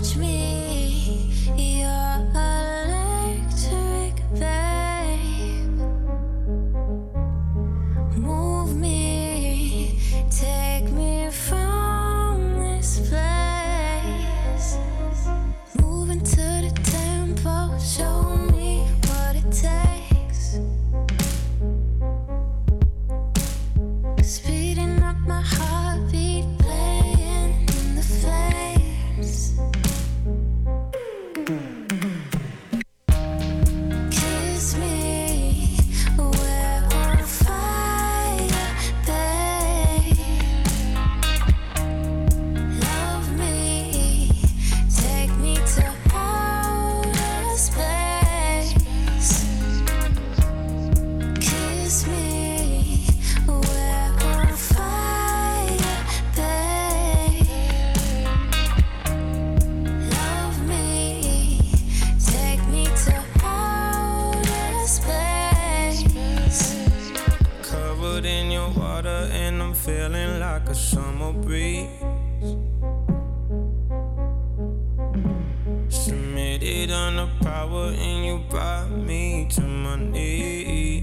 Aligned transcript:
touch 0.00 0.16
me. 0.16 0.47
I'm 69.68 69.74
feeling 69.74 70.40
like 70.40 70.66
a 70.70 70.74
summer 70.74 71.30
breeze. 71.30 71.90
Submitted 75.90 76.90
on 76.90 77.16
the 77.16 77.28
power, 77.42 77.92
and 77.92 78.24
you 78.24 78.40
brought 78.48 78.90
me 78.90 79.46
to 79.50 79.60
my 79.60 79.96
knees. 79.96 80.97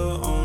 the 0.00 0.06
only 0.06 0.39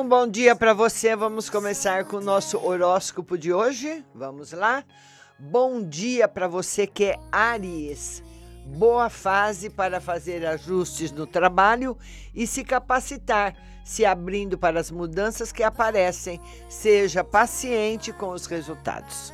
bom 0.00 0.26
dia 0.26 0.56
para 0.56 0.72
você. 0.72 1.14
Vamos 1.14 1.50
começar 1.50 2.06
com 2.06 2.16
o 2.16 2.20
nosso 2.20 2.56
horóscopo 2.58 3.36
de 3.36 3.52
hoje. 3.52 4.02
Vamos 4.14 4.52
lá? 4.52 4.82
Bom 5.38 5.82
dia 5.82 6.26
para 6.26 6.48
você 6.48 6.86
que 6.86 7.04
é 7.04 7.20
Aries. 7.30 8.22
Boa 8.64 9.10
fase 9.10 9.68
para 9.68 10.00
fazer 10.00 10.46
ajustes 10.46 11.12
no 11.12 11.26
trabalho 11.26 11.96
e 12.34 12.46
se 12.46 12.64
capacitar, 12.64 13.54
se 13.84 14.04
abrindo 14.04 14.56
para 14.56 14.80
as 14.80 14.90
mudanças 14.90 15.52
que 15.52 15.62
aparecem. 15.62 16.40
Seja 16.70 17.22
paciente 17.22 18.12
com 18.12 18.30
os 18.30 18.46
resultados. 18.46 19.32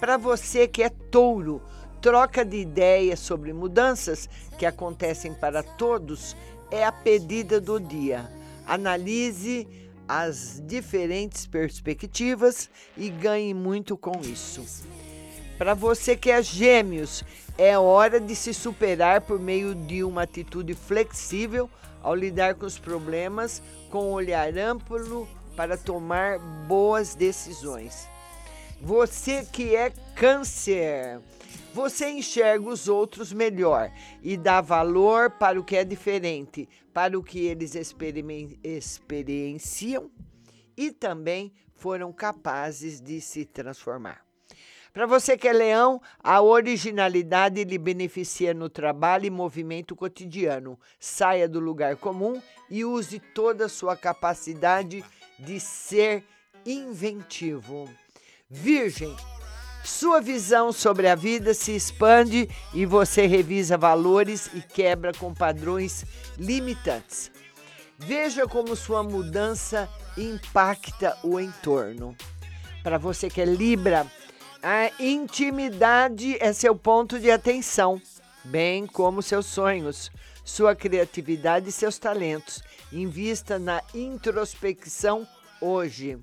Para 0.00 0.16
você 0.16 0.66
que 0.66 0.82
é 0.82 0.88
Touro, 0.88 1.62
troca 2.00 2.44
de 2.44 2.56
ideias 2.56 3.20
sobre 3.20 3.52
mudanças 3.52 4.28
que 4.58 4.64
acontecem 4.64 5.34
para 5.34 5.62
todos 5.62 6.34
é 6.70 6.84
a 6.84 6.90
pedida 6.90 7.60
do 7.60 7.78
dia. 7.78 8.28
Analise 8.66 9.87
as 10.08 10.62
diferentes 10.66 11.46
perspectivas 11.46 12.70
e 12.96 13.10
ganhe 13.10 13.52
muito 13.52 13.96
com 13.96 14.20
isso. 14.22 14.64
Para 15.58 15.74
você 15.74 16.16
que 16.16 16.30
é 16.30 16.42
gêmeos, 16.42 17.22
é 17.58 17.76
hora 17.76 18.18
de 18.20 18.34
se 18.34 18.54
superar 18.54 19.20
por 19.20 19.38
meio 19.38 19.74
de 19.74 20.02
uma 20.02 20.22
atitude 20.22 20.74
flexível 20.74 21.68
ao 22.02 22.14
lidar 22.14 22.54
com 22.54 22.64
os 22.64 22.78
problemas, 22.78 23.60
com 23.90 24.10
um 24.10 24.12
olhar 24.12 24.56
amplo 24.56 25.28
para 25.56 25.76
tomar 25.76 26.38
boas 26.38 27.14
decisões. 27.14 28.08
Você 28.80 29.44
que 29.44 29.74
é 29.74 29.90
câncer, 30.14 31.20
você 31.72 32.10
enxerga 32.10 32.68
os 32.68 32.88
outros 32.88 33.32
melhor 33.32 33.92
e 34.22 34.36
dá 34.36 34.60
valor 34.60 35.30
para 35.30 35.58
o 35.58 35.64
que 35.64 35.76
é 35.76 35.84
diferente, 35.84 36.68
para 36.92 37.18
o 37.18 37.22
que 37.22 37.38
eles 37.46 37.74
experienciam 38.62 40.10
e 40.76 40.90
também 40.90 41.52
foram 41.74 42.12
capazes 42.12 43.00
de 43.00 43.20
se 43.20 43.44
transformar. 43.44 44.26
Para 44.92 45.06
você 45.06 45.36
que 45.38 45.46
é 45.46 45.52
leão, 45.52 46.02
a 46.18 46.42
originalidade 46.42 47.62
lhe 47.62 47.78
beneficia 47.78 48.52
no 48.52 48.68
trabalho 48.68 49.26
e 49.26 49.30
movimento 49.30 49.94
cotidiano. 49.94 50.78
Saia 50.98 51.48
do 51.48 51.60
lugar 51.60 51.96
comum 51.96 52.42
e 52.68 52.84
use 52.84 53.20
toda 53.20 53.66
a 53.66 53.68
sua 53.68 53.96
capacidade 53.96 55.04
de 55.38 55.60
ser 55.60 56.24
inventivo. 56.66 57.88
Virgem, 58.50 59.14
sua 59.88 60.20
visão 60.20 60.70
sobre 60.70 61.08
a 61.08 61.14
vida 61.14 61.54
se 61.54 61.74
expande 61.74 62.48
e 62.74 62.84
você 62.84 63.26
revisa 63.26 63.78
valores 63.78 64.50
e 64.54 64.60
quebra 64.60 65.12
com 65.14 65.32
padrões 65.32 66.04
limitantes. 66.36 67.30
Veja 67.98 68.46
como 68.46 68.76
sua 68.76 69.02
mudança 69.02 69.88
impacta 70.16 71.16
o 71.24 71.40
entorno. 71.40 72.14
Para 72.82 72.98
você 72.98 73.30
que 73.30 73.40
é 73.40 73.44
Libra, 73.44 74.06
a 74.62 74.90
intimidade 75.02 76.36
é 76.38 76.52
seu 76.52 76.76
ponto 76.76 77.18
de 77.18 77.30
atenção, 77.30 78.00
bem 78.44 78.86
como 78.86 79.22
seus 79.22 79.46
sonhos, 79.46 80.12
sua 80.44 80.76
criatividade 80.76 81.70
e 81.70 81.72
seus 81.72 81.98
talentos. 81.98 82.62
Invista 82.92 83.58
na 83.58 83.82
introspecção 83.94 85.26
hoje. 85.60 86.18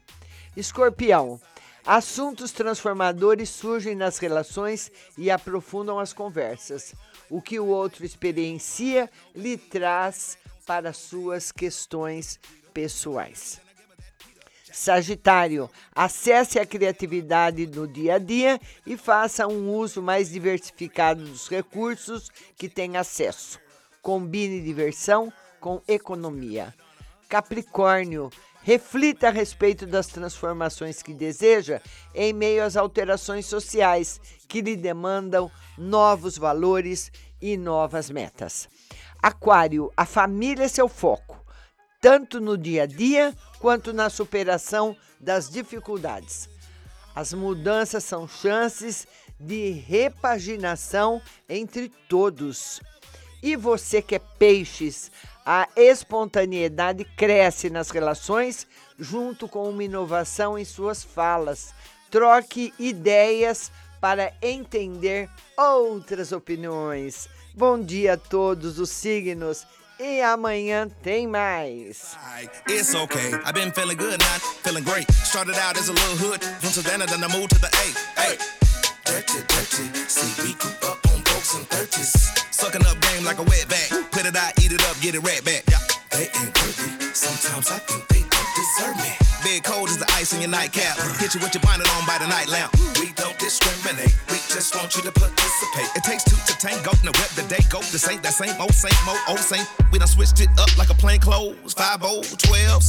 Escorpião, 0.56 1.40
Assuntos 1.86 2.52
transformadores 2.52 3.50
surgem 3.50 3.94
nas 3.94 4.18
relações 4.18 4.92
e 5.16 5.30
aprofundam 5.30 6.00
as 6.00 6.14
conversas. 6.14 6.96
O 7.30 7.40
que 7.40 7.60
o 7.60 7.68
outro 7.68 8.04
experiencia 8.04 9.08
lhe 9.36 9.56
traz 9.56 10.36
para 10.66 10.94
suas 10.94 11.52
questões 11.52 12.40
pessoais. 12.74 13.62
Sagitário, 14.72 15.70
acesse 15.96 16.60
a 16.60 16.66
criatividade 16.66 17.68
no 17.68 17.88
dia 17.88 18.16
a 18.16 18.18
dia 18.18 18.60
e 18.86 18.98
faça 18.98 19.48
um 19.48 19.72
uso 19.72 20.02
mais 20.02 20.32
diversificado 20.32 21.24
dos 21.24 21.48
recursos 21.48 22.30
que 22.58 22.68
tem 22.68 22.98
acesso. 22.98 23.60
Combine 24.02 24.62
diversão 24.62 25.32
com 25.62 25.82
economia. 25.88 26.74
Capricórnio, 27.30 28.30
Reflita 28.66 29.28
a 29.28 29.32
respeito 29.32 29.86
das 29.86 30.08
transformações 30.08 31.04
que 31.04 31.14
deseja 31.14 31.80
em 32.16 32.34
meio 32.34 32.64
às 32.64 32.76
alterações 32.76 33.46
sociais 33.46 34.20
que 34.48 34.60
lhe 34.60 34.76
demandam 34.76 35.52
novos 35.78 36.36
valores 36.36 37.12
e 37.40 37.58
novas 37.58 38.10
metas. 38.10 38.68
Aquário, 39.22 39.94
a 39.96 40.04
família 40.04 40.64
é 40.64 40.68
seu 40.68 40.90
foco, 40.90 41.46
tanto 42.02 42.42
no 42.42 42.58
dia 42.58 42.84
a 42.84 42.86
dia 42.88 43.36
quanto 43.60 43.94
na 43.94 44.10
superação 44.10 44.98
das 45.20 45.48
dificuldades. 45.48 46.50
As 47.14 47.34
mudanças 47.34 48.04
são 48.04 48.28
chances 48.28 49.06
de 49.40 49.70
repaginação 49.74 51.22
entre 51.48 51.88
todos. 52.10 52.82
E 53.46 53.56
você 53.56 54.02
que 54.02 54.16
é 54.16 54.20
peixes, 54.20 55.12
a 55.46 55.70
espontaneidade 55.76 57.06
cresce 57.16 57.70
nas 57.70 57.92
relações 57.92 58.66
junto 58.98 59.48
com 59.48 59.70
uma 59.70 59.84
inovação 59.84 60.58
em 60.58 60.66
suas 60.66 61.04
falas. 61.04 61.72
Troque 62.10 62.74
ideias 62.80 63.72
para 64.02 64.34
entender 64.42 65.30
outras 65.56 66.32
opiniões. 66.32 67.30
Bom 67.54 67.80
dia 67.80 68.14
a 68.14 68.18
todos 68.18 68.80
os 68.80 68.90
signos 68.90 69.64
e 70.00 70.24
amanhã 70.24 70.90
tem 71.04 71.28
mais. 71.28 72.18
It's 72.68 72.96
okay. 72.96 73.36
I've 73.46 73.54
been 73.54 73.72
feeling 73.72 73.98
good 73.98 74.24
feeling 74.64 74.84
great. 74.84 75.06
Started 75.24 75.56
out 75.60 75.78
as 75.78 75.88
a 75.88 75.94
little 75.94 76.18
hood, 76.18 76.42
then 76.82 77.24
I 77.24 77.28
moved 77.28 77.54
to 77.54 77.60
the 77.60 77.68
A. 77.68 78.20
Hey. 78.20 78.38
Dirty, 79.06 79.38
dirty. 79.48 80.10
See, 80.10 80.42
we 80.42 80.56
Like 83.26 83.40
a 83.40 83.44
wet 83.50 83.68
back. 83.68 83.90
Put 84.12 84.28
it 84.28 84.36
out, 84.38 84.54
eat 84.62 84.72
it 84.72 84.86
up, 84.86 85.02
get 85.02 85.16
it 85.16 85.20
right 85.26 85.44
back. 85.44 85.66
Yeah. 85.66 85.82
They 86.14 86.30
ain't 86.38 86.54
worthy. 86.62 87.10
Sometimes 87.10 87.72
I 87.72 87.82
think 87.82 88.06
they 88.08 88.22
don't 88.22 88.52
deserve 88.54 88.96
me. 89.02 89.18
Big 89.42 89.64
cold 89.64 89.90
as 89.90 89.98
the 89.98 90.06
ice 90.14 90.32
in 90.34 90.42
your 90.42 90.52
nightcap. 90.52 90.96
Hit 91.18 91.34
you 91.34 91.42
with 91.42 91.50
your 91.56 91.66
bonnet 91.66 91.90
on 91.98 92.06
by 92.06 92.20
the 92.22 92.28
night 92.28 92.48
lamp. 92.50 92.70
We 93.02 93.14
don't 93.18 93.38
discriminate. 93.40 94.14
We 94.30 94.38
just 94.54 94.76
want 94.76 94.96
you 94.96 95.02
to 95.02 95.12
participate. 95.12 95.90
It 95.98 96.04
takes 96.04 96.24
two 96.24 96.38
to 96.38 96.54
tango. 96.62 96.92
Now 97.02 97.18
rep 97.18 97.34
the 97.34 97.42
day 97.50 97.66
go. 97.74 97.82
This 97.90 98.08
ain't 98.08 98.22
that 98.22 98.34
same 98.34 98.54
old, 98.62 98.78
same 98.78 98.94
old, 99.10 99.18
old 99.28 99.40
same. 99.40 99.66
We 99.92 99.98
done 99.98 100.08
switched 100.08 100.40
it 100.40 100.50
up 100.60 100.70
like 100.78 100.92
a 100.92 100.96
plain 100.96 101.20
clothes. 101.20 101.74
5 101.74 102.02
12. 102.02 102.84